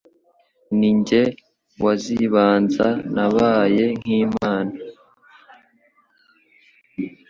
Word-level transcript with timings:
Ni 0.77 0.89
jye 1.07 1.21
wazibanza, 1.83 2.87
Nabaye 3.13 3.85
nk’Imana 3.99 4.73